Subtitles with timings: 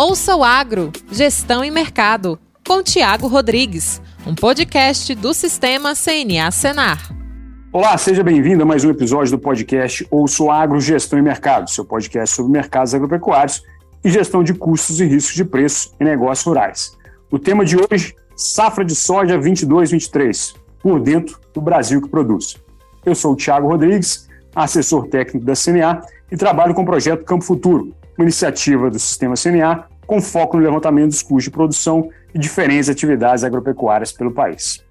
[0.00, 7.12] Ouça o Agro, Gestão e Mercado, com Tiago Rodrigues, um podcast do Sistema CNA Senar.
[7.72, 11.68] Olá, seja bem-vindo a mais um episódio do podcast Ouça o Agro, Gestão e Mercado,
[11.68, 13.60] seu podcast sobre mercados agropecuários
[14.04, 16.96] e gestão de custos e riscos de preço em negócios rurais.
[17.28, 22.56] O tema de hoje, safra de soja 22-23, por dentro do Brasil que produz.
[23.04, 27.44] Eu sou o Tiago Rodrigues, assessor técnico da CNA e trabalho com o projeto Campo
[27.44, 32.38] Futuro, uma iniciativa do Sistema CNA com foco no levantamento dos custos de produção e
[32.38, 34.84] diferentes atividades agropecuárias pelo país.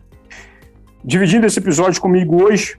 [1.03, 2.77] Dividindo esse episódio comigo hoje,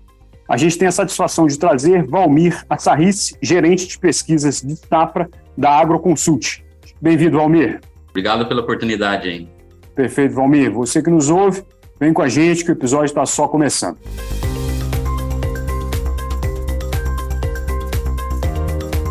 [0.49, 5.71] a gente tem a satisfação de trazer Valmir Assarrice, gerente de pesquisas de safra da
[5.71, 6.65] Agroconsult.
[7.01, 7.81] Bem-vindo, Valmir.
[8.09, 9.51] Obrigado pela oportunidade, hein?
[9.95, 10.73] Perfeito, Valmir.
[10.73, 11.63] Você que nos ouve,
[12.01, 13.99] vem com a gente que o episódio está só começando.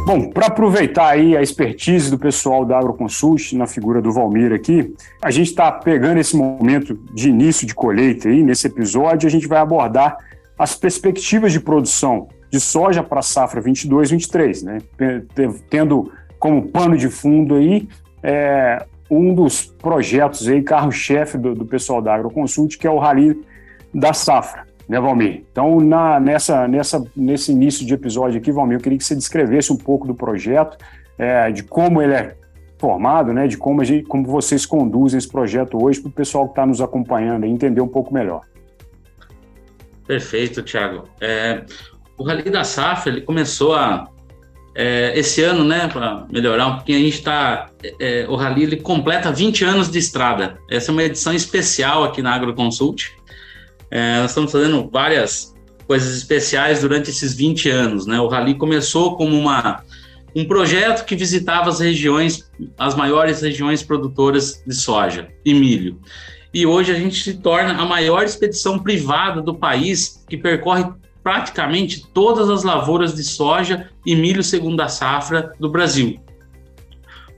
[0.08, 4.96] Bom, para aproveitar aí a expertise do pessoal da AgroConsult, na figura do Valmir aqui,
[5.22, 9.50] a gente está pegando esse momento de início de colheita aí, nesse episódio, a gente
[9.50, 10.18] vai abordar
[10.58, 14.78] as perspectivas de produção de soja para a safra 22-23, né?
[15.70, 17.90] Tendo como pano de fundo aí
[18.24, 23.42] é, um dos projetos aí, carro-chefe do, do pessoal da AgroConsult, que é o Rally
[23.94, 25.44] da Safra né, Valmir?
[25.52, 29.72] Então, na, nessa, nessa, nesse início de episódio aqui, Valmir, eu queria que você descrevesse
[29.72, 30.78] um pouco do projeto,
[31.18, 32.36] é, de como ele é
[32.78, 36.46] formado, né, de como, a gente, como vocês conduzem esse projeto hoje, para o pessoal
[36.46, 38.42] que está nos acompanhando entender um pouco melhor.
[40.06, 41.04] Perfeito, Thiago.
[41.20, 41.64] É,
[42.18, 44.08] o Rally da Safra ele começou a,
[44.80, 47.72] é, esse ano, né, para melhorar um pouquinho, a gente está.
[48.00, 50.60] É, o Rally ele completa 20 anos de estrada.
[50.70, 53.18] Essa é uma edição especial aqui na AgroConsult.
[53.90, 55.56] É, nós estamos fazendo várias
[55.88, 58.06] coisas especiais durante esses 20 anos.
[58.06, 58.20] Né?
[58.20, 59.84] O Rally começou como uma,
[60.36, 66.00] um projeto que visitava as regiões, as maiores regiões produtoras de soja e milho.
[66.54, 70.86] E hoje a gente se torna a maior expedição privada do país que percorre
[71.24, 76.20] praticamente todas as lavouras de soja e milho segunda safra do Brasil.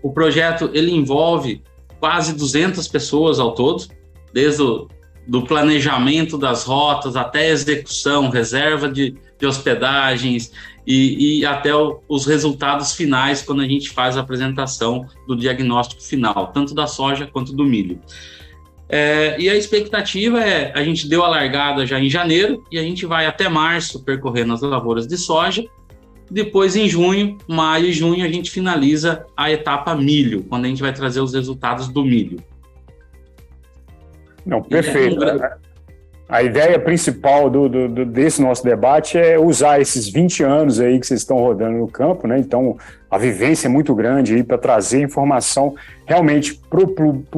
[0.01, 1.62] O projeto ele envolve
[2.00, 3.88] quase 200 pessoas ao todo,
[4.34, 4.88] desde o
[5.28, 10.52] do planejamento das rotas até a execução, reserva de, de hospedagens
[10.85, 16.02] e, e até o, os resultados finais quando a gente faz a apresentação do diagnóstico
[16.02, 18.00] final, tanto da soja quanto do milho.
[18.91, 22.81] É, e a expectativa é, a gente deu a largada já em janeiro e a
[22.81, 25.63] gente vai até março percorrendo as lavouras de soja.
[26.30, 30.81] Depois, em junho, maio e junho, a gente finaliza a etapa milho, quando a gente
[30.81, 32.44] vai trazer os resultados do milho.
[34.50, 35.20] Não, perfeito.
[36.28, 41.08] A ideia principal do, do, desse nosso debate é usar esses 20 anos aí que
[41.08, 42.38] vocês estão rodando no campo, né?
[42.38, 42.78] Então,
[43.10, 45.74] a vivência é muito grande aí para trazer informação
[46.06, 46.88] realmente para o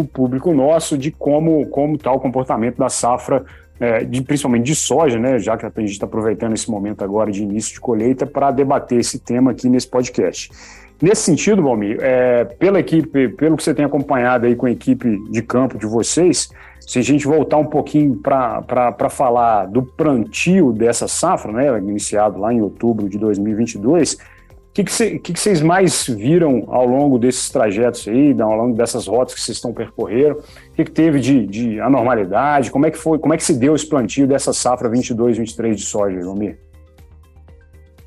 [0.06, 3.46] público nosso de como como está o comportamento da safra,
[3.80, 5.40] é, de, principalmente de soja, né?
[5.40, 9.00] Já que a gente está aproveitando esse momento agora de início de colheita para debater
[9.00, 10.50] esse tema aqui nesse podcast.
[11.02, 15.18] Nesse sentido, Valmir, é, pela equipe, pelo que você tem acompanhado aí com a equipe
[15.32, 16.50] de campo de vocês,
[16.82, 22.54] se a gente voltar um pouquinho para falar do plantio dessa safra, né, iniciado lá
[22.54, 24.18] em outubro de 2022, o
[24.74, 28.76] que, que, cê, que, que vocês mais viram ao longo desses trajetos aí, ao longo
[28.76, 30.40] dessas rotas que vocês estão percorrendo?
[30.40, 32.72] O que, que teve de, de anormalidade?
[32.72, 33.20] Como é que foi?
[33.20, 36.58] Como é que se deu esse plantio dessa safra 22, 23 de soja, Valmir?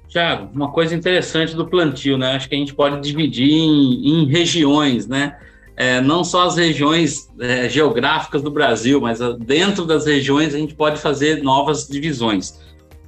[0.08, 2.34] Tiago, uma coisa interessante do plantio, né?
[2.34, 5.36] Acho que a gente pode dividir em, em regiões, né?
[5.76, 10.74] É, não só as regiões é, geográficas do Brasil, mas dentro das regiões a gente
[10.74, 12.60] pode fazer novas divisões.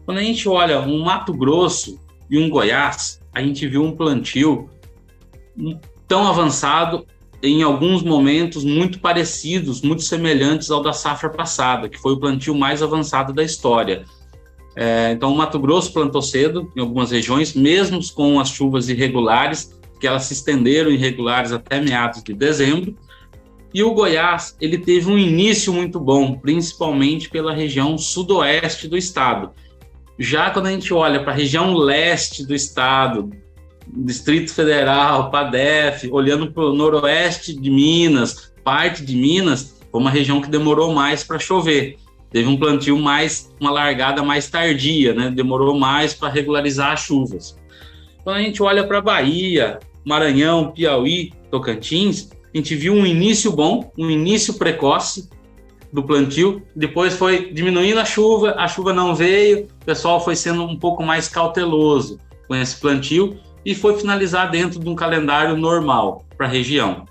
[0.05, 4.69] Quando a gente olha um Mato Grosso e um Goiás, a gente viu um plantio
[6.09, 7.07] tão avançado
[7.43, 12.55] em alguns momentos muito parecidos, muito semelhantes ao da safra passada, que foi o plantio
[12.55, 14.05] mais avançado da história.
[14.75, 19.76] É, então, o Mato Grosso plantou cedo em algumas regiões, mesmo com as chuvas irregulares,
[19.99, 22.97] que elas se estenderam irregulares até meados de dezembro.
[23.73, 29.51] E o Goiás, ele teve um início muito bom, principalmente pela região sudoeste do estado.
[30.19, 33.31] Já quando a gente olha para a região leste do estado,
[33.87, 40.41] Distrito Federal, PADEF, olhando para o noroeste de Minas, parte de Minas, foi uma região
[40.41, 41.99] que demorou mais para chover
[42.37, 45.31] teve um plantio mais, uma largada mais tardia, né?
[45.31, 47.57] Demorou mais para regularizar as chuvas.
[48.27, 53.93] Quando a gente olha para Bahia, Maranhão, Piauí, Tocantins, a gente viu um início bom,
[53.97, 55.31] um início precoce
[55.93, 60.65] do plantio, depois foi diminuindo a chuva, a chuva não veio, o pessoal foi sendo
[60.65, 62.19] um pouco mais cauteloso
[62.49, 67.07] com esse plantio e foi finalizar dentro de um calendário normal para a região.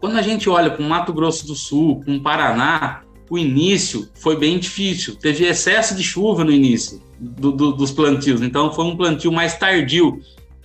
[0.00, 4.08] quando a gente olha para o Mato Grosso do Sul, para o Paraná, o início
[4.14, 5.16] foi bem difícil.
[5.16, 9.56] Teve excesso de chuva no início do, do, dos plantios, então foi um plantio mais
[9.56, 10.20] tardio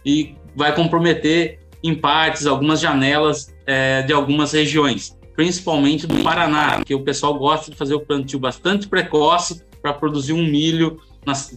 [0.05, 6.93] e vai comprometer em partes algumas janelas é, de algumas regiões, principalmente do Paraná, que
[6.93, 10.99] o pessoal gosta de fazer o plantio bastante precoce para produzir um milho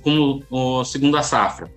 [0.02, 1.70] como o, segunda safra.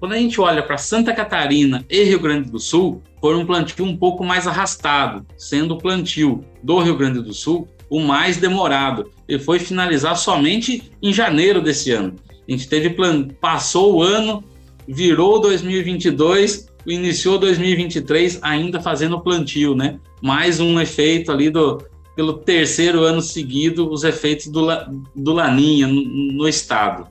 [0.00, 3.84] Quando a gente olha para Santa Catarina e Rio Grande do Sul, foi um plantio
[3.84, 9.10] um pouco mais arrastado, sendo o plantio do Rio Grande do Sul o mais demorado.
[9.28, 12.14] Ele foi finalizar somente em janeiro desse ano.
[12.48, 13.28] A gente teve plan...
[13.40, 14.42] passou o ano,
[14.86, 19.98] virou 2022, iniciou 2023 ainda fazendo plantio, né?
[20.22, 21.82] Mais um efeito ali do
[22.14, 24.66] pelo terceiro ano seguido os efeitos do,
[25.14, 27.06] do laninha no, no estado.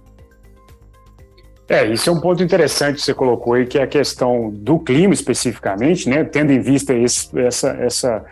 [1.69, 4.80] É, isso é um ponto interessante que você colocou aí, que é a questão do
[4.80, 6.24] clima especificamente, né?
[6.24, 8.25] Tendo em vista esse, essa, essa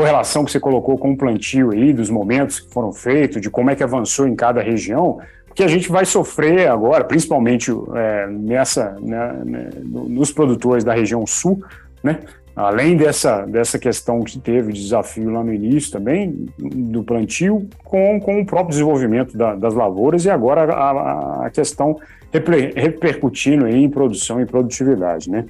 [0.00, 3.70] correlação que você colocou com o plantio aí, dos momentos que foram feitos, de como
[3.70, 8.96] é que avançou em cada região, porque a gente vai sofrer agora, principalmente é, nessa,
[8.98, 11.62] né, né nos produtores da região sul,
[12.02, 12.20] né?
[12.56, 18.18] Além dessa, dessa questão que teve de desafio lá no início também, do plantio, com,
[18.20, 21.96] com o próprio desenvolvimento da, das lavouras e agora a, a questão
[22.74, 25.46] repercutindo em produção e produtividade, né?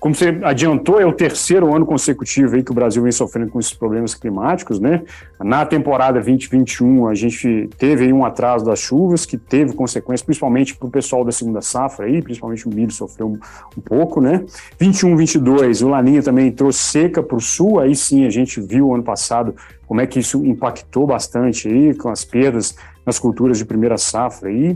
[0.00, 3.60] Como você adiantou, é o terceiro ano consecutivo aí que o Brasil vem sofrendo com
[3.60, 5.02] esses problemas climáticos, né?
[5.38, 10.88] Na temporada 2021, a gente teve um atraso das chuvas, que teve consequências, principalmente para
[10.88, 13.38] o pessoal da segunda safra aí, principalmente o milho sofreu um,
[13.76, 14.42] um pouco, né?
[14.78, 18.94] 21, 22, o Laninha também entrou seca para o sul, aí sim a gente viu
[18.94, 19.54] ano passado
[19.86, 22.74] como é que isso impactou bastante aí, com as perdas
[23.04, 24.74] nas culturas de primeira safra aí,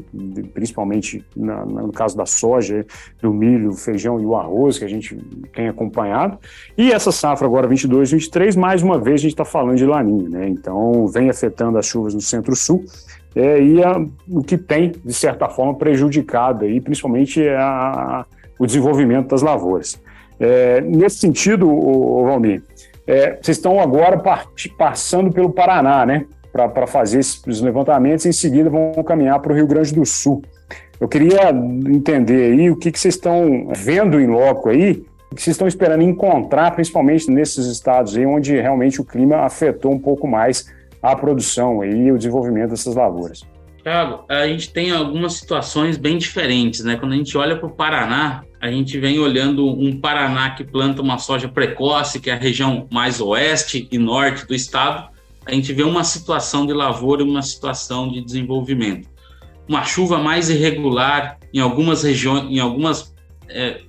[0.52, 2.86] principalmente na, no caso da soja,
[3.20, 5.16] do milho, feijão e o arroz que a gente
[5.54, 6.38] tem acompanhado.
[6.76, 10.28] E essa safra agora 22, 23, mais uma vez a gente está falando de laninha,
[10.28, 10.48] né?
[10.48, 12.84] Então vem afetando as chuvas no centro-sul.
[13.36, 18.24] É, e a, o que tem, de certa forma, prejudicado aí, principalmente é a,
[18.58, 20.00] o desenvolvimento das lavouras.
[20.38, 22.62] É, nesse sentido, o, o Valmir,
[23.06, 26.26] é, vocês estão agora part, passando pelo Paraná, né?
[26.54, 30.40] Para fazer esses levantamentos e em seguida vão caminhar para o Rio Grande do Sul.
[31.00, 35.42] Eu queria entender aí o que, que vocês estão vendo em loco aí, o que
[35.42, 40.28] vocês estão esperando encontrar, principalmente nesses estados aí onde realmente o clima afetou um pouco
[40.28, 40.72] mais
[41.02, 43.42] a produção e o desenvolvimento dessas lavouras.
[43.82, 46.96] Thiago, a gente tem algumas situações bem diferentes, né?
[46.96, 51.02] Quando a gente olha para o Paraná, a gente vem olhando um Paraná que planta
[51.02, 55.12] uma soja precoce, que é a região mais oeste e norte do estado,
[55.46, 59.08] a gente vê uma situação de lavoura e uma situação de desenvolvimento.
[59.68, 63.14] Uma chuva mais irregular em algumas regiões, em algumas
[63.48, 63.80] é,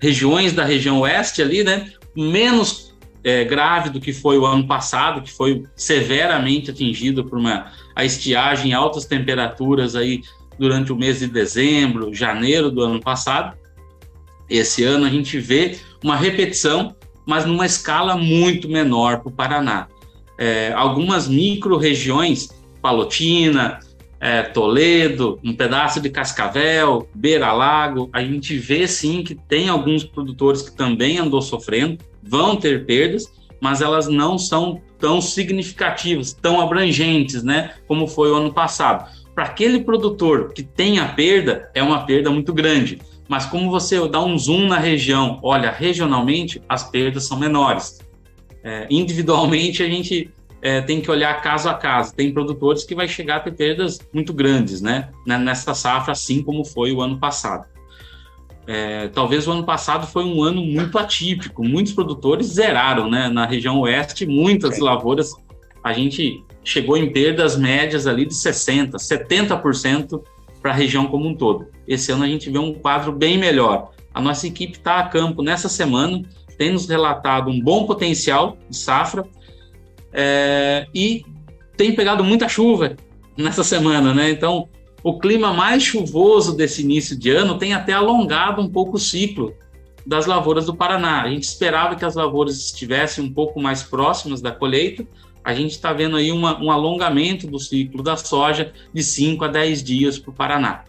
[0.00, 1.92] regiões da região oeste ali, né?
[2.16, 7.72] Menos é, grave do que foi o ano passado, que foi severamente atingido por uma
[7.96, 10.22] a estiagem em altas temperaturas aí
[10.58, 13.56] durante o mês de dezembro, janeiro do ano passado.
[14.48, 16.94] Esse ano a gente vê uma repetição,
[17.26, 19.88] mas numa escala muito menor para o Paraná
[20.38, 22.48] é, algumas micro-regiões,
[22.80, 23.80] Palotina,
[24.20, 30.04] é, Toledo, um pedaço de Cascavel, Beira Lago, a gente vê sim que tem alguns
[30.04, 33.24] produtores que também andou sofrendo, vão ter perdas,
[33.60, 39.10] mas elas não são tão significativas, tão abrangentes, né, como foi o ano passado.
[39.34, 43.00] Para aquele produtor que tem a perda, é uma perda muito grande.
[43.28, 48.00] Mas como você dá um zoom na região, olha, regionalmente as perdas são menores.
[48.64, 50.30] É, individualmente, a gente
[50.62, 52.14] é, tem que olhar caso a caso.
[52.14, 55.10] Tem produtores que vai chegar a ter perdas muito grandes, né?
[55.26, 57.66] Nessa safra, assim como foi o ano passado.
[58.66, 61.62] É, talvez o ano passado foi um ano muito atípico.
[61.62, 63.28] Muitos produtores zeraram, né?
[63.28, 65.32] Na região oeste, muitas lavouras,
[65.82, 70.22] a gente chegou em perdas médias ali de 60%, 70%
[70.62, 71.66] para a região como um todo.
[71.86, 73.90] Esse ano a gente vê um quadro bem melhor.
[74.14, 76.22] A nossa equipe está a campo nessa semana
[76.56, 79.24] tem nos relatado um bom potencial de safra
[80.12, 81.24] é, e
[81.76, 82.96] tem pegado muita chuva
[83.36, 84.30] nessa semana, né?
[84.30, 84.68] Então,
[85.02, 89.52] o clima mais chuvoso desse início de ano tem até alongado um pouco o ciclo
[90.06, 91.22] das lavouras do Paraná.
[91.22, 95.06] A gente esperava que as lavouras estivessem um pouco mais próximas da colheita.
[95.42, 99.48] A gente está vendo aí uma, um alongamento do ciclo da soja de 5 a
[99.48, 100.84] 10 dias para o Paraná.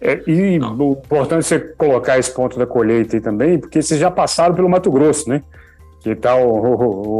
[0.00, 4.10] É, e o importante você colocar esse ponto da colheita aí também, porque vocês já
[4.10, 5.42] passaram pelo Mato Grosso, né?
[6.00, 6.32] Que está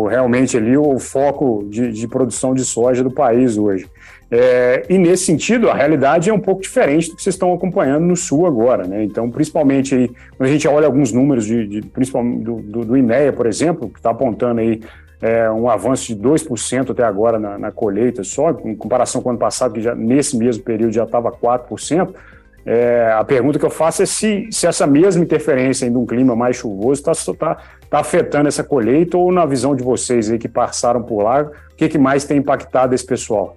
[0.08, 3.87] realmente ali o foco de, de, produção de soja do país hoje.
[4.30, 8.06] É, e nesse sentido, a realidade é um pouco diferente do que vocês estão acompanhando
[8.06, 9.04] no Sul agora, né?
[9.04, 10.08] Então, principalmente aí,
[10.38, 13.90] quando a gente olha alguns números de, de principalmente do, do, do, INEA, por exemplo,
[13.90, 14.80] que está apontando aí
[15.20, 19.32] é, um avanço de 2% até agora na, na, colheita só, em comparação com o
[19.32, 22.14] ano passado, que já, nesse mesmo período já estava 4%.
[22.64, 26.36] É, a pergunta que eu faço é se, se essa mesma interferência de um clima
[26.36, 30.48] mais chuvoso está tá, tá afetando essa colheita ou, na visão de vocês aí que
[30.48, 33.56] passaram por lá, o que, que mais tem impactado esse pessoal?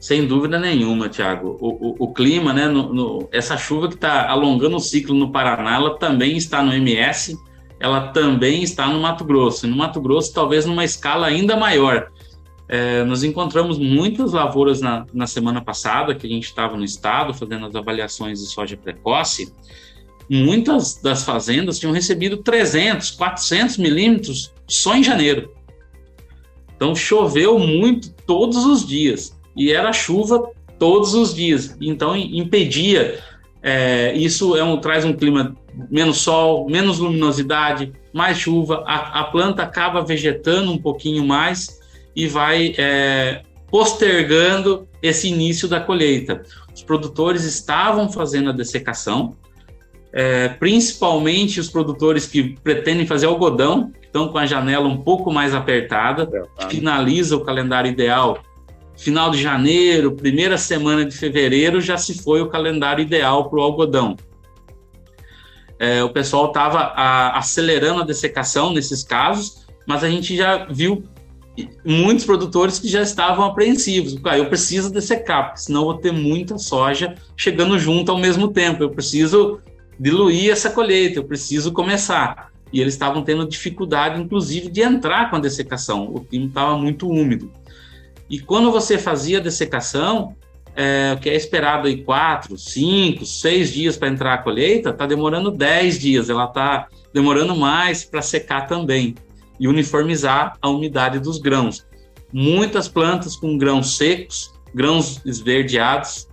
[0.00, 1.56] Sem dúvida nenhuma, Tiago.
[1.60, 5.32] O, o, o, clima, né, no, no, essa chuva que está alongando o ciclo no
[5.32, 7.36] Paraná, ela também está no MS,
[7.80, 9.66] ela também está no Mato Grosso.
[9.66, 12.08] E no Mato Grosso, talvez numa escala ainda maior.
[12.68, 17.32] É, nós encontramos muitas lavouras na, na semana passada, que a gente estava no estado
[17.32, 19.50] fazendo as avaliações de soja precoce.
[20.28, 25.50] Muitas das fazendas tinham recebido 300, 400 milímetros só em janeiro.
[26.76, 31.74] Então choveu muito todos os dias e era chuva todos os dias.
[31.80, 33.18] Então impedia.
[33.62, 35.56] É, isso é um, traz um clima
[35.90, 38.84] menos sol, menos luminosidade, mais chuva.
[38.86, 41.77] A, a planta acaba vegetando um pouquinho mais
[42.18, 46.42] e vai é, postergando esse início da colheita.
[46.74, 49.36] Os produtores estavam fazendo a dessecação,
[50.12, 55.54] é, principalmente os produtores que pretendem fazer algodão, estão com a janela um pouco mais
[55.54, 58.42] apertada, é, finaliza o calendário ideal
[58.96, 63.62] final de janeiro, primeira semana de fevereiro, já se foi o calendário ideal para o
[63.62, 64.16] algodão.
[65.78, 66.92] É, o pessoal estava
[67.36, 71.04] acelerando a dessecação nesses casos, mas a gente já viu
[71.84, 74.16] muitos produtores que já estavam apreensivos.
[74.24, 78.82] Ah, eu preciso dessecar, porque senão vou ter muita soja chegando junto ao mesmo tempo.
[78.82, 79.60] Eu preciso
[79.98, 82.50] diluir essa colheita, eu preciso começar.
[82.72, 86.04] E eles estavam tendo dificuldade, inclusive, de entrar com a dessecação.
[86.12, 87.50] O clima estava muito úmido.
[88.28, 90.36] E quando você fazia a dessecação,
[90.76, 95.06] é, o que é esperado aí quatro, cinco, seis dias para entrar a colheita, está
[95.06, 96.28] demorando dez dias.
[96.28, 99.14] Ela está demorando mais para secar também
[99.58, 101.86] e uniformizar a umidade dos grãos.
[102.32, 106.28] Muitas plantas com grãos secos, grãos esverdeados.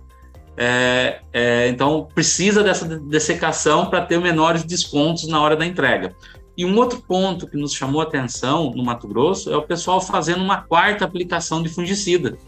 [0.58, 6.14] É, é, então precisa dessa dessecação para ter menores descontos na hora da entrega.
[6.56, 10.42] E um outro ponto que nos chamou atenção no Mato Grosso é o pessoal fazendo
[10.42, 12.38] uma quarta aplicação de fungicida.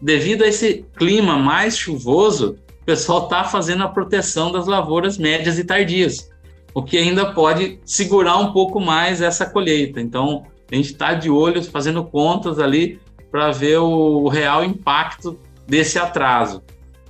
[0.00, 5.58] Devido a esse clima mais chuvoso, o pessoal está fazendo a proteção das lavouras médias
[5.58, 6.28] e tardias,
[6.74, 10.00] o que ainda pode segurar um pouco mais essa colheita.
[10.00, 12.98] Então, a gente está de olho, fazendo contas ali
[13.30, 16.62] para ver o real impacto desse atraso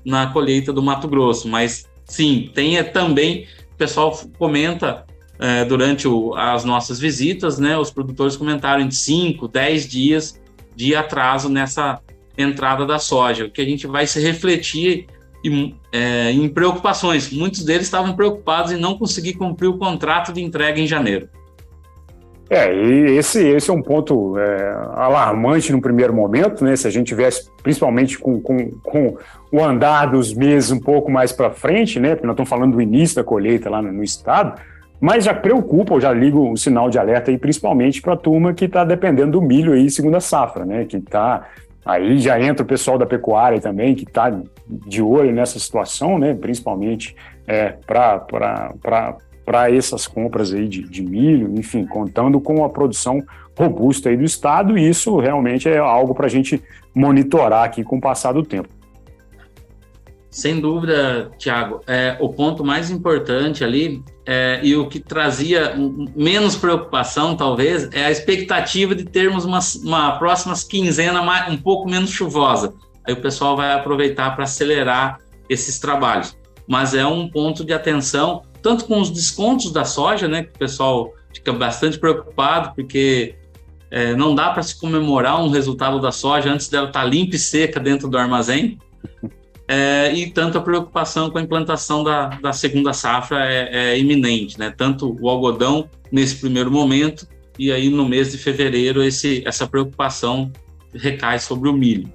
[0.04, 1.49] na colheita do Mato Grosso.
[1.49, 5.04] Mas sim, tem é também, o pessoal comenta
[5.38, 10.40] é, durante o, as nossas visitas, né, os produtores comentaram de 5, 10 dias
[10.75, 12.00] de atraso nessa
[12.37, 15.07] entrada da soja, o que a gente vai se refletir
[15.44, 17.32] em, é, em preocupações.
[17.32, 21.28] Muitos deles estavam preocupados em não conseguir cumprir o contrato de entrega em janeiro.
[22.50, 26.76] É, e esse, esse é um ponto é, alarmante no primeiro momento, né?
[26.76, 29.16] Se a gente tivesse, principalmente com, com, com
[29.50, 32.11] o andar dos meses um pouco mais para frente, né?
[32.11, 34.61] Porque nós estamos falando do início da colheita lá no, no estado,
[35.00, 38.52] mas já preocupa, eu já ligo o sinal de alerta aí, principalmente para a turma
[38.52, 40.84] que está dependendo do milho aí, segunda safra, né?
[40.84, 41.49] Que está.
[41.85, 44.31] Aí já entra o pessoal da pecuária também, que está
[44.69, 46.33] de olho nessa situação, né?
[46.35, 53.23] Principalmente é, para essas compras aí de, de milho, enfim, contando com a produção
[53.59, 56.62] robusta aí do Estado, e isso realmente é algo para a gente
[56.95, 58.69] monitorar aqui com o passar do tempo.
[60.33, 61.83] Sem dúvida, Tiago.
[61.87, 65.75] É, o ponto mais importante ali é, e o que trazia
[66.17, 71.21] menos preocupação, talvez, é a expectativa de termos uma, uma próxima quinzena
[71.51, 72.73] um pouco menos chuvosa.
[73.07, 75.19] Aí o pessoal vai aproveitar para acelerar
[75.51, 76.35] esses trabalhos.
[76.67, 80.59] Mas é um ponto de atenção, tanto com os descontos da soja, né, que o
[80.59, 83.35] pessoal fica bastante preocupado, porque
[83.91, 87.37] é, não dá para se comemorar um resultado da soja antes dela estar tá limpa
[87.37, 88.79] e seca dentro do armazém
[89.69, 94.59] é, e tanto a preocupação com a implantação da, da segunda safra é, é, iminente,
[94.59, 94.73] né?
[94.76, 97.26] Tanto o algodão nesse primeiro momento
[97.59, 100.50] e aí no mês de fevereiro esse, essa preocupação
[100.95, 102.12] recai sobre o milho.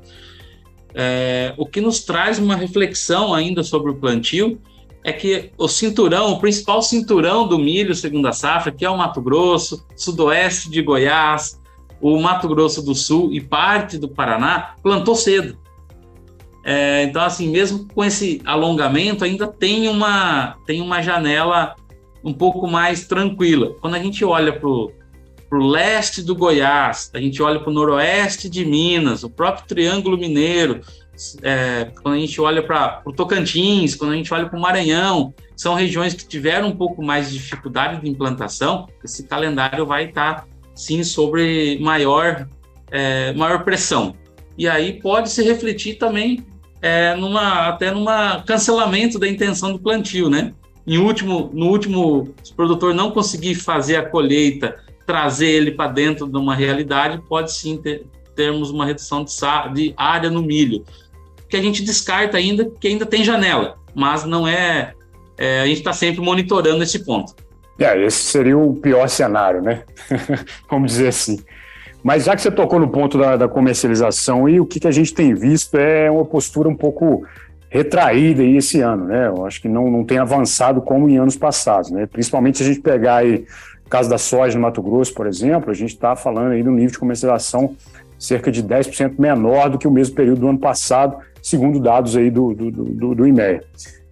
[0.94, 4.60] É, o que nos traz uma reflexão ainda sobre o plantio
[5.04, 9.22] é que o cinturão, o principal cinturão do milho segunda safra, que é o Mato
[9.22, 11.62] Grosso, sudoeste de Goiás,
[12.02, 15.58] o Mato Grosso do Sul e parte do Paraná, plantou cedo.
[16.70, 21.78] É, então, assim, mesmo com esse alongamento, ainda tem uma, tem uma janela
[22.22, 23.74] um pouco mais tranquila.
[23.80, 24.92] Quando a gente olha para o
[25.54, 30.82] leste do Goiás, a gente olha para o noroeste de Minas, o próprio Triângulo Mineiro,
[31.42, 35.34] é, quando a gente olha para o Tocantins, quando a gente olha para o Maranhão,
[35.56, 40.42] são regiões que tiveram um pouco mais de dificuldade de implantação, esse calendário vai estar,
[40.42, 42.46] tá, sim, sobre maior,
[42.92, 44.14] é, maior pressão.
[44.58, 46.46] E aí pode se refletir também
[46.82, 50.54] é, numa, até numa cancelamento da intenção do plantio, né?
[50.86, 55.92] Em último, no último, se o produtor não conseguir fazer a colheita, trazer ele para
[55.92, 58.06] dentro de uma realidade, pode sim ter,
[58.36, 59.34] termos uma redução de,
[59.74, 60.84] de área no milho
[61.50, 64.94] que a gente descarta ainda, que ainda tem janela, mas não é.
[65.38, 67.34] é a gente está sempre monitorando esse ponto.
[67.80, 69.84] É, esse seria o pior cenário, né?
[70.70, 71.40] Vamos dizer assim.
[72.08, 74.92] Mas já que você tocou no ponto da, da comercialização, e o que, que a
[74.92, 77.26] gente tem visto é uma postura um pouco
[77.70, 79.28] retraída aí esse ano, né?
[79.28, 82.06] Eu acho que não, não tem avançado como em anos passados, né?
[82.06, 83.46] Principalmente se a gente pegar aí
[83.86, 86.72] o caso da soja no Mato Grosso, por exemplo, a gente está falando aí do
[86.72, 87.76] nível de comercialização
[88.18, 92.32] cerca de 10% menor do que o mesmo período do ano passado, segundo dados aí
[92.32, 93.62] do, do, do, do IMEA.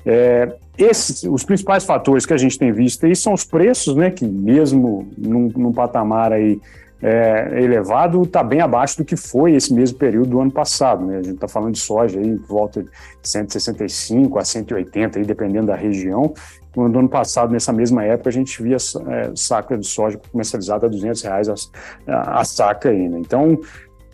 [0.05, 4.11] É, esses, os principais fatores que a gente tem visto aí são os preços, né,
[4.11, 6.59] que mesmo num, num patamar aí
[7.01, 11.05] é, elevado, está bem abaixo do que foi esse mesmo período do ano passado.
[11.05, 11.17] Né?
[11.17, 12.89] A gente está falando de soja aí volta de
[13.23, 16.33] 165 a 180, aí, dependendo da região.
[16.75, 20.89] No ano passado, nessa mesma época, a gente via é, saca de soja comercializada a
[20.89, 21.53] 200 reais a,
[22.07, 23.07] a, a saca aí.
[23.07, 23.19] Né?
[23.19, 23.59] Então,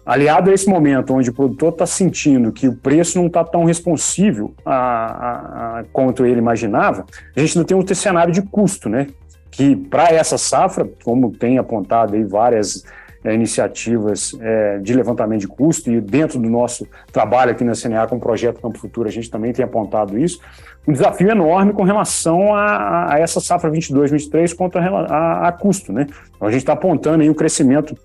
[0.06, 3.64] aliado a esse momento onde o produtor está sentindo que o preço não está tão
[3.64, 8.90] responsível a, a, a, quanto ele imaginava, a gente não tem um cenário de custo,
[8.90, 9.08] né?
[9.51, 12.84] Que para essa safra, como tem apontado aí várias
[13.24, 18.08] é, iniciativas é, de levantamento de custo, e dentro do nosso trabalho aqui na CNA
[18.08, 20.39] com o projeto Campo Futuro, a gente também tem apontado isso,
[20.88, 26.08] um desafio enorme com relação a, a essa safra 22-23 quanto a, a, custo, né?
[26.36, 27.96] Então a gente está apontando aí um crescimento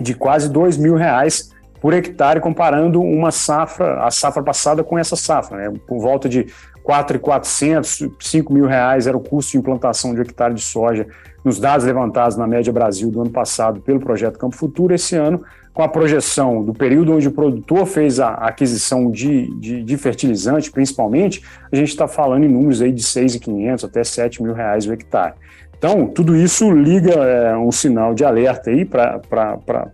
[0.00, 5.16] de quase dois mil reais por hectare, comparando uma safra, a safra passada com essa
[5.16, 5.78] safra, né?
[5.86, 6.46] Por volta de
[6.88, 11.06] 4.400, 5 mil reais era o custo de implantação de hectare de soja
[11.44, 14.94] nos dados levantados na média Brasil do ano passado pelo projeto Campo Futuro.
[14.94, 19.84] Esse ano, com a projeção do período onde o produtor fez a aquisição de, de,
[19.84, 24.54] de fertilizante, principalmente, a gente está falando em números aí de 6.500 até 7 mil
[24.54, 25.34] reais o hectare.
[25.76, 29.20] Então, tudo isso liga é, um sinal de alerta aí para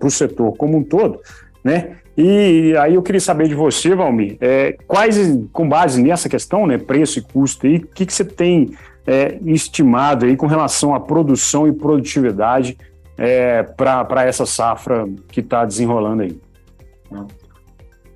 [0.00, 1.20] o setor como um todo,
[1.62, 1.96] né?
[2.16, 5.16] E aí eu queria saber de você, Valmir, é, quais,
[5.53, 10.24] com base nessa questão, né, preço e custo o que, que você tem é, estimado
[10.24, 12.79] aí com relação à produção e produtividade
[13.18, 16.40] é, para essa safra que está desenrolando aí?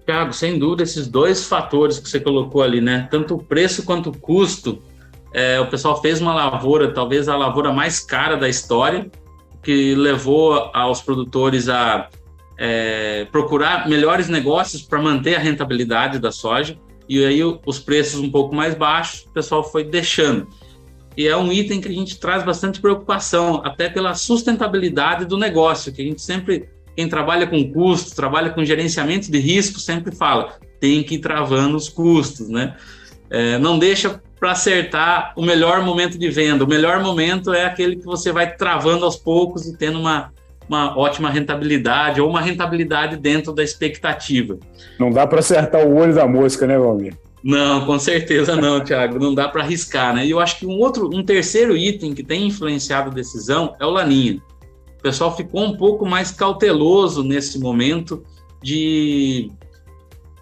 [0.07, 3.07] Tiago, sem dúvida, esses dois fatores que você colocou ali, né?
[3.11, 4.81] Tanto o preço quanto o custo,
[5.35, 9.11] é, o pessoal fez uma lavoura, talvez a lavoura mais cara da história,
[9.63, 12.09] que levou aos produtores a
[12.59, 16.77] é, procurar melhores negócios para manter a rentabilidade da soja,
[17.09, 20.49] e aí os preços um pouco mais baixos, o pessoal foi deixando.
[21.17, 25.93] E é um item que a gente traz bastante preocupação, até pela sustentabilidade do negócio,
[25.93, 30.59] que a gente sempre, quem trabalha com custo, trabalha com gerenciamento de risco, sempre fala,
[30.81, 32.77] tem que ir travando os custos, né?
[33.31, 36.65] É, não deixa para acertar o melhor momento de venda.
[36.65, 40.33] O melhor momento é aquele que você vai travando aos poucos e tendo uma,
[40.69, 44.59] uma ótima rentabilidade ou uma rentabilidade dentro da expectativa.
[44.99, 47.17] Não dá para acertar o olho da mosca, né, Valmir?
[47.43, 49.19] Não, com certeza não, Thiago.
[49.19, 50.27] Não dá para arriscar, né?
[50.27, 53.87] E eu acho que um outro, um terceiro item que tem influenciado a decisão é
[53.87, 54.43] o laninha.
[54.99, 58.23] O pessoal ficou um pouco mais cauteloso nesse momento
[58.63, 59.51] de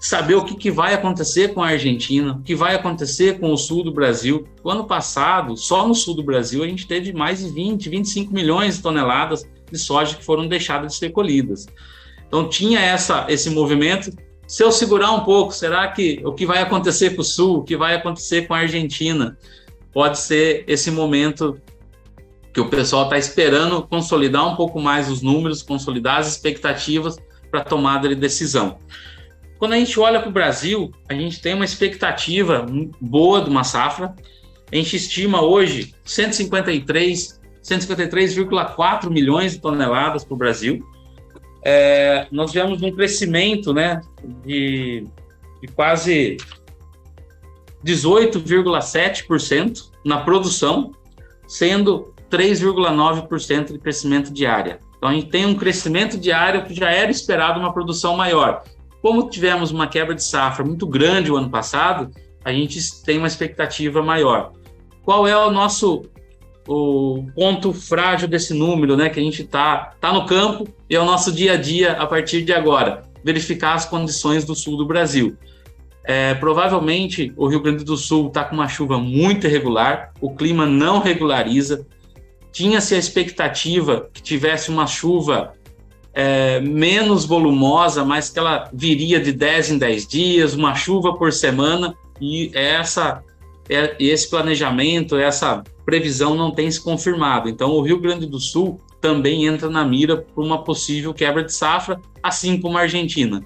[0.01, 3.57] saber o que, que, vai acontecer com a Argentina, o que vai acontecer com o
[3.57, 4.47] sul do Brasil.
[4.63, 8.33] O ano passado, só no sul do Brasil, a gente teve mais de 20, 25
[8.33, 11.67] milhões de toneladas de soja que foram deixadas de ser colhidas.
[12.27, 14.11] Então tinha essa, esse movimento.
[14.47, 17.65] Se eu segurar um pouco, será que o que vai acontecer com o sul, o
[17.65, 19.37] que vai acontecer com a Argentina,
[19.93, 21.61] pode ser esse momento
[22.53, 27.19] que o pessoal está esperando consolidar um pouco mais os números, consolidar as expectativas
[27.51, 28.79] para tomada de decisão.
[29.59, 32.67] Quando a gente olha para o Brasil, a gente tem uma expectativa
[33.01, 34.15] boa de uma safra.
[34.71, 37.36] A gente estima hoje 153,
[37.67, 40.87] 153,4 milhões de toneladas para o Brasil.
[41.65, 44.01] É, nós tivemos um crescimento né,
[44.45, 45.05] de,
[45.61, 46.37] de quase
[47.85, 50.93] 18,7% na produção,
[51.49, 54.79] sendo 3,9% de crescimento de área.
[54.97, 58.63] Então a gente tem um crescimento diário que já era esperado uma produção maior.
[59.03, 62.11] Como tivemos uma quebra de safra muito grande o ano passado,
[62.45, 64.53] a gente tem uma expectativa maior.
[65.05, 66.05] Qual é o nosso
[66.67, 69.09] o ponto frágil desse número, né?
[69.09, 72.07] Que a gente está tá no campo e é o nosso dia a dia a
[72.07, 73.03] partir de agora.
[73.25, 75.37] Verificar as condições do sul do Brasil.
[76.05, 80.65] É, provavelmente o Rio Grande do Sul está com uma chuva muito irregular, o clima
[80.65, 81.85] não regulariza.
[82.53, 85.53] Tinha-se a expectativa que tivesse uma chuva
[86.15, 91.33] é, menos volumosa, mas que ela viria de 10 em 10 dias, uma chuva por
[91.33, 93.23] semana, e essa,
[93.69, 97.49] é, esse planejamento, essa previsão não tem se confirmado.
[97.49, 101.53] Então, o Rio Grande do Sul também entra na mira por uma possível quebra de
[101.53, 103.45] safra, assim como a Argentina.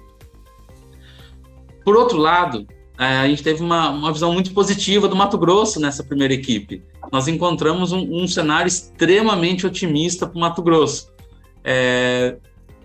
[1.83, 2.65] Por outro lado,
[2.97, 6.83] é, a gente teve uma, uma visão muito positiva do Mato Grosso nessa primeira equipe.
[7.11, 11.11] Nós encontramos um, um cenário extremamente otimista para o Mato Grosso.
[11.63, 12.37] É,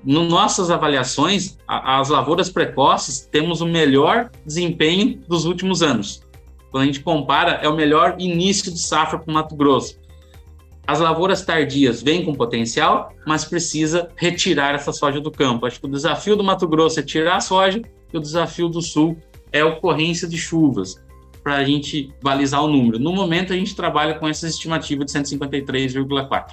[0.03, 6.23] no nossas avaliações, a, as lavouras precoces temos o melhor desempenho dos últimos anos.
[6.77, 9.99] Quando a gente compara, é o melhor início de safra para o Mato Grosso.
[10.87, 15.65] As lavouras tardias vêm com potencial, mas precisa retirar essa soja do campo.
[15.65, 17.81] Acho que o desafio do Mato Grosso é tirar a soja
[18.13, 19.17] e o desafio do Sul
[19.51, 21.03] é a ocorrência de chuvas,
[21.43, 22.99] para a gente balizar o número.
[22.99, 26.45] No momento, a gente trabalha com essa estimativa de 153,4.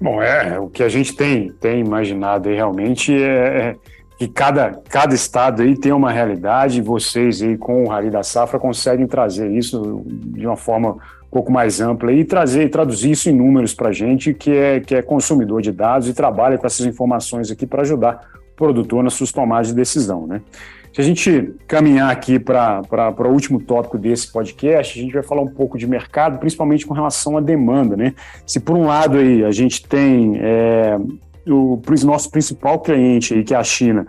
[0.00, 3.76] Bom, é, o que a gente tem, tem imaginado aí realmente é, é
[4.18, 8.58] que cada, cada estado aí tem uma realidade, vocês aí com o Rally da Safra
[8.58, 10.96] conseguem trazer isso de uma forma
[11.28, 14.50] um pouco mais ampla e trazer e traduzir isso em números para a gente que
[14.50, 18.56] é, que é consumidor de dados e trabalha com essas informações aqui para ajudar o
[18.56, 20.42] produtor nas suas tomadas de decisão, né?
[20.92, 22.82] Se a gente caminhar aqui para
[23.20, 26.94] o último tópico desse podcast, a gente vai falar um pouco de mercado, principalmente com
[26.94, 28.14] relação à demanda, né?
[28.44, 30.98] Se por um lado aí a gente tem é,
[31.48, 34.06] o nosso principal cliente aí, que é a China,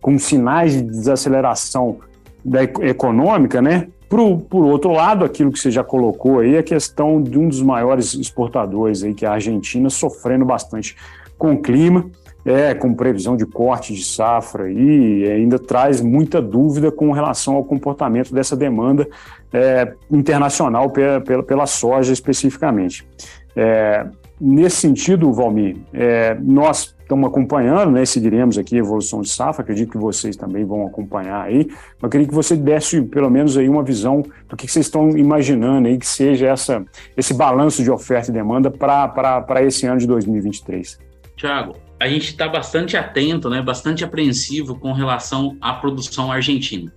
[0.00, 1.98] com sinais de desaceleração
[2.44, 3.88] da econômica, né?
[4.08, 7.62] Por, por outro lado, aquilo que você já colocou aí, a questão de um dos
[7.62, 10.96] maiores exportadores aí, que é a Argentina, sofrendo bastante
[11.38, 12.10] com o clima,
[12.44, 17.64] é, com previsão de corte de safra e ainda traz muita dúvida com relação ao
[17.64, 19.06] comportamento dessa demanda
[19.52, 23.06] é, internacional pela, pela, pela, soja especificamente.
[23.54, 24.06] É,
[24.40, 29.90] nesse sentido, Valmir, é, nós estamos acompanhando, né, seguiremos aqui a evolução de safra, acredito
[29.90, 31.68] que vocês também vão acompanhar aí,
[32.00, 35.88] mas queria que você desse pelo menos aí uma visão do que vocês estão imaginando
[35.88, 36.84] aí que seja essa,
[37.16, 40.98] esse balanço de oferta e demanda para esse ano de 2023.
[41.36, 46.92] Tiago, a gente está bastante atento, né, bastante apreensivo com relação à produção argentina.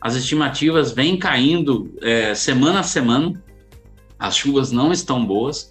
[0.00, 3.42] As estimativas vêm caindo é, semana a semana,
[4.18, 5.70] as chuvas não estão boas.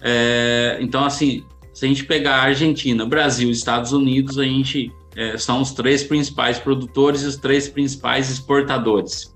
[0.00, 5.36] É, então, assim, se a gente pegar a Argentina, Brasil Estados Unidos, a gente é,
[5.36, 9.34] são os três principais produtores e os três principais exportadores.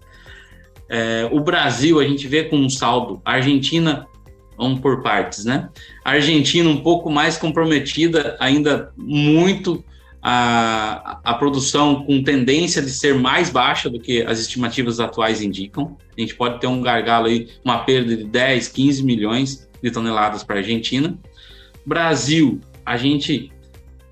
[0.89, 4.07] É, o Brasil, a gente vê com um saldo, a Argentina,
[4.57, 5.71] vamos por partes, né?
[6.05, 9.85] A Argentina um pouco mais comprometida, ainda muito
[10.21, 15.97] a, a produção com tendência de ser mais baixa do que as estimativas atuais indicam.
[16.17, 20.45] A gente pode ter um gargalo aí, uma perda de 10, 15 milhões de toneladas
[20.45, 21.19] para a Argentina.
[21.85, 23.53] Brasil, a gente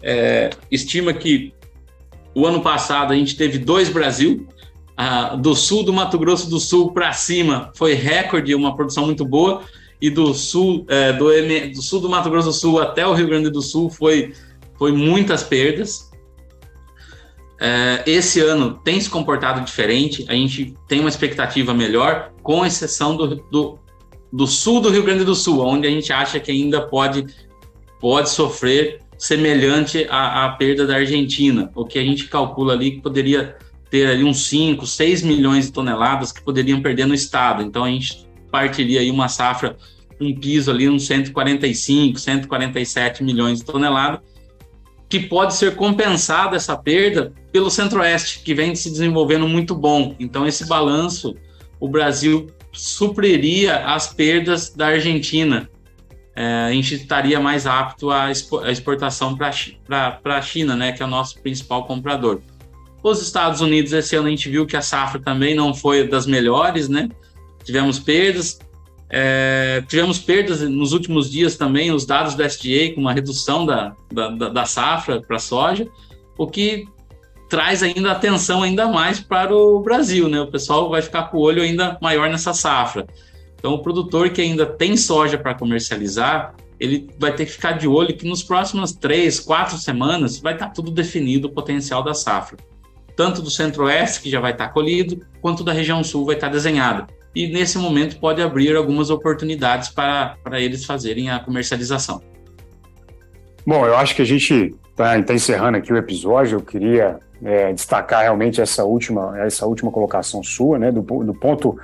[0.02, 1.52] é, estima que
[2.34, 4.46] o ano passado a gente teve dois Brasil,
[4.96, 9.24] ah, do sul do Mato Grosso do Sul para cima foi recorde, uma produção muito
[9.24, 9.62] boa,
[10.00, 11.26] e do sul, é, do,
[11.72, 14.32] do, sul do Mato Grosso do Sul até o Rio Grande do Sul foi,
[14.78, 16.10] foi muitas perdas.
[17.60, 23.14] É, esse ano tem se comportado diferente, a gente tem uma expectativa melhor, com exceção
[23.14, 23.78] do, do,
[24.32, 27.26] do sul do Rio Grande do Sul, onde a gente acha que ainda pode
[28.00, 33.00] pode sofrer semelhante à, à perda da Argentina, o que a gente calcula ali que
[33.02, 33.56] poderia
[33.90, 37.62] ter ali uns 5, 6 milhões de toneladas que poderiam perder no estado.
[37.62, 39.76] Então a gente partiria aí uma safra,
[40.18, 44.20] um piso ali uns 145, 147 milhões de toneladas,
[45.08, 50.14] que pode ser compensada essa perda pelo Centro-Oeste, que vem se desenvolvendo muito bom.
[50.18, 51.34] Então esse balanço,
[51.80, 55.68] o Brasil supriria as perdas da Argentina,
[56.36, 61.08] é, a gente estaria mais apto à exportação para a China, né, que é o
[61.08, 62.40] nosso principal comprador.
[63.02, 66.26] Os Estados Unidos, esse ano a gente viu que a safra também não foi das
[66.26, 67.08] melhores, né?
[67.64, 68.58] Tivemos perdas,
[69.08, 73.94] é, tivemos perdas nos últimos dias também, os dados do SDA com uma redução da,
[74.12, 75.88] da, da safra para soja,
[76.36, 76.86] o que
[77.50, 80.40] traz ainda atenção ainda mais para o Brasil, né?
[80.40, 83.04] O pessoal vai ficar com o olho ainda maior nessa safra.
[83.58, 87.88] Então, o produtor que ainda tem soja para comercializar, ele vai ter que ficar de
[87.88, 92.14] olho que nos próximas três, quatro semanas vai estar tá tudo definido o potencial da
[92.14, 92.56] safra.
[93.16, 96.46] Tanto do centro-oeste, que já vai estar tá colhido, quanto da região sul vai estar
[96.46, 97.12] tá desenhado.
[97.34, 102.22] e nesse momento pode abrir algumas oportunidades para, para eles fazerem a comercialização.
[103.66, 106.58] Bom, eu acho que a gente está tá encerrando aqui o episódio.
[106.58, 111.78] Eu queria é, destacar realmente essa última, essa última colocação sua, né, do, do ponto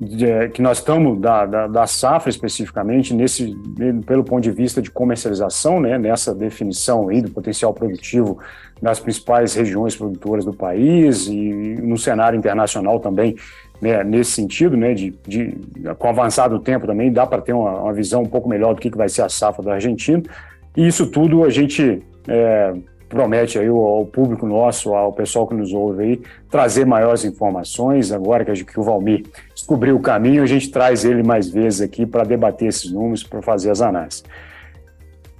[0.00, 3.56] de, é, que nós estamos da, da, da, safra especificamente nesse
[4.06, 8.38] pelo ponto de vista de comercialização, né, nessa definição aí do potencial produtivo
[8.80, 11.50] das principais regiões produtoras do país e
[11.82, 13.36] no cenário internacional também
[13.80, 15.56] né, nesse sentido, né, de, de,
[15.98, 18.74] com o avançar do tempo também dá para ter uma, uma, visão um pouco melhor
[18.74, 20.22] do que, que vai ser a safra da Argentina.
[20.76, 22.74] E isso tudo a gente é,
[23.08, 28.12] promete aí ao, público nosso, ao pessoal que nos ouve aí, trazer maiores informações.
[28.12, 32.24] Agora que, o Valmir descobriu o caminho, a gente traz ele mais vezes aqui para
[32.24, 34.22] debater esses números, para fazer as análises.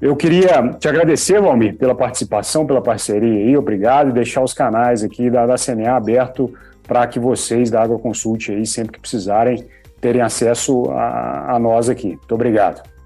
[0.00, 5.02] Eu queria te agradecer, Valmir, pela participação, pela parceria aí, obrigado, e deixar os canais
[5.02, 6.52] aqui da, da CNA aberto
[6.86, 9.66] para que vocês da Água Consulte aí, sempre que precisarem,
[10.00, 12.08] terem acesso a, a nós aqui.
[12.08, 12.97] Muito obrigado.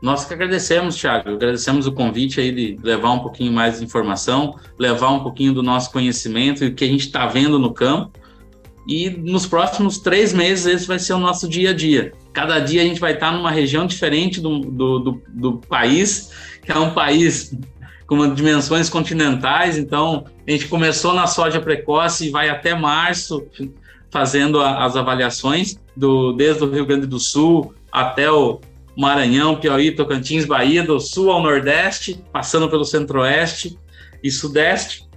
[0.00, 4.56] Nós que agradecemos, Thiago, agradecemos o convite aí de levar um pouquinho mais de informação,
[4.78, 8.12] levar um pouquinho do nosso conhecimento e o que a gente está vendo no campo.
[8.86, 12.12] E nos próximos três meses esse vai ser o nosso dia a dia.
[12.32, 16.30] Cada dia a gente vai estar numa região diferente do, do, do, do país,
[16.62, 17.54] que é um país
[18.06, 19.76] com dimensões continentais.
[19.76, 23.44] Então, a gente começou na soja precoce e vai até março
[24.10, 28.60] fazendo a, as avaliações, do, desde o Rio Grande do Sul até o,
[28.98, 33.78] Maranhão, Piauí, Tocantins, Bahia, do sul ao nordeste, passando pelo centro-oeste
[34.24, 35.08] e sudeste.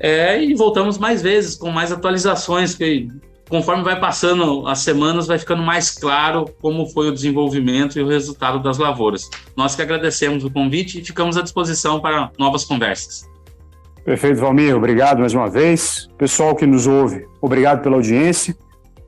[0.00, 3.06] É, e voltamos mais vezes com mais atualizações, que
[3.48, 8.08] conforme vai passando as semanas, vai ficando mais claro como foi o desenvolvimento e o
[8.08, 9.30] resultado das lavouras.
[9.56, 13.30] Nós que agradecemos o convite e ficamos à disposição para novas conversas.
[14.04, 14.76] Perfeito, Valmir.
[14.76, 16.08] Obrigado mais uma vez.
[16.18, 18.56] Pessoal que nos ouve, obrigado pela audiência.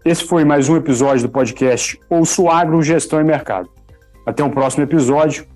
[0.05, 3.71] Esse foi mais um episódio do podcast Ouço Agro, Gestão e Mercado.
[4.27, 5.47] Até um próximo episódio.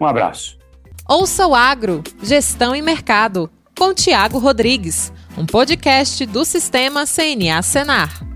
[0.00, 0.58] Um abraço.
[1.08, 8.31] Ouça o Agro, Gestão e Mercado, com Tiago Rodrigues, um podcast do Sistema CNA Senar.